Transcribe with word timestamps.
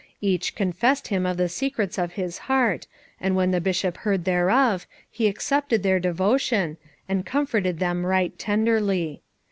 Each 0.19 0.55
confessed 0.55 1.09
him 1.09 1.27
of 1.27 1.37
the 1.37 1.47
secrets 1.47 1.99
of 1.99 2.13
his 2.13 2.39
heart, 2.49 2.87
and 3.19 3.35
when 3.35 3.51
the 3.51 3.61
Bishop 3.61 3.97
heard 3.97 4.25
thereof, 4.25 4.87
he 5.11 5.27
accepted 5.27 5.83
their 5.83 5.99
devotion, 5.99 6.77
and 7.07 7.23
comforted 7.23 7.77
them 7.77 8.03
right 8.03 8.35
tenderly. 8.39 9.21